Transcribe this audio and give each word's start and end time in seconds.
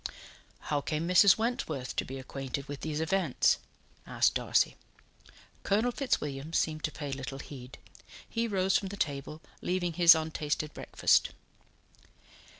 "How 0.61 0.81
came 0.81 1.07
Mrs. 1.07 1.37
Wentworth 1.37 1.95
to 1.97 2.03
be 2.03 2.17
acquainted 2.17 2.67
with 2.67 2.81
these 2.81 2.99
events?" 2.99 3.59
asked 4.07 4.33
Darcy. 4.33 4.75
Colonel 5.61 5.91
Fitzwilliam 5.91 6.53
seemed 6.53 6.83
to 6.85 6.91
pay 6.91 7.11
little 7.11 7.37
heed; 7.37 7.77
he 8.27 8.47
rose 8.47 8.75
from 8.75 8.87
the 8.87 8.97
table, 8.97 9.43
leaving 9.61 9.93
his 9.93 10.15
untasted 10.15 10.73
breakfast. 10.73 11.29